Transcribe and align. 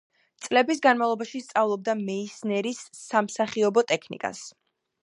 წლების 0.45 0.79
განმავლობაში 0.85 1.41
სწავლობდა 1.49 1.95
მეისნერის 2.01 2.81
სამსახიობო 3.05 3.87
ტექნიკას. 3.95 4.43